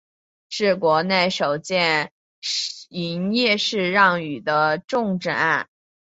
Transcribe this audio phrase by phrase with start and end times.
[0.49, 2.11] 是国内首件
[2.89, 5.69] 营业式让与的重整案。